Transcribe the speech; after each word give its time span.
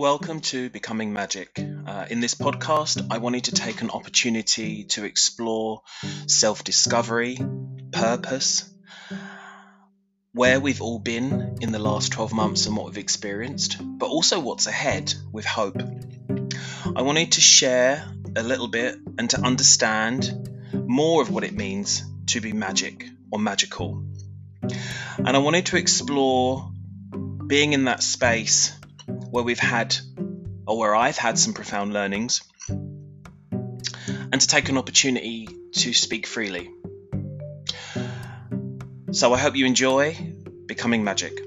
Welcome 0.00 0.40
to 0.40 0.70
Becoming 0.70 1.12
Magic. 1.12 1.62
Uh, 1.86 2.06
in 2.08 2.20
this 2.20 2.34
podcast, 2.34 3.08
I 3.10 3.18
wanted 3.18 3.44
to 3.44 3.52
take 3.52 3.82
an 3.82 3.90
opportunity 3.90 4.84
to 4.84 5.04
explore 5.04 5.82
self 6.26 6.64
discovery, 6.64 7.36
purpose, 7.92 8.72
where 10.32 10.58
we've 10.58 10.80
all 10.80 11.00
been 11.00 11.58
in 11.60 11.70
the 11.70 11.78
last 11.78 12.12
12 12.12 12.32
months 12.32 12.64
and 12.64 12.78
what 12.78 12.86
we've 12.86 12.96
experienced, 12.96 13.76
but 13.78 14.08
also 14.08 14.40
what's 14.40 14.66
ahead 14.66 15.12
with 15.32 15.44
hope. 15.44 15.82
I 16.96 17.02
wanted 17.02 17.32
to 17.32 17.42
share 17.42 18.10
a 18.34 18.42
little 18.42 18.68
bit 18.68 18.96
and 19.18 19.28
to 19.28 19.42
understand 19.42 20.48
more 20.72 21.20
of 21.20 21.30
what 21.30 21.44
it 21.44 21.52
means 21.52 22.02
to 22.28 22.40
be 22.40 22.54
magic 22.54 23.06
or 23.30 23.38
magical. 23.38 24.02
And 25.18 25.28
I 25.28 25.40
wanted 25.40 25.66
to 25.66 25.76
explore 25.76 26.72
being 27.46 27.74
in 27.74 27.84
that 27.84 28.02
space 28.02 28.79
where 29.30 29.44
we've 29.44 29.58
had, 29.58 29.96
or 30.66 30.78
where 30.78 30.94
I've 30.94 31.16
had 31.16 31.38
some 31.38 31.54
profound 31.54 31.92
learnings, 31.92 32.42
and 32.68 34.40
to 34.40 34.46
take 34.46 34.68
an 34.68 34.78
opportunity 34.78 35.48
to 35.72 35.92
speak 35.92 36.26
freely. 36.26 36.70
So 39.12 39.32
I 39.32 39.38
hope 39.38 39.56
you 39.56 39.66
enjoy 39.66 40.16
Becoming 40.66 41.02
Magic. 41.02 41.40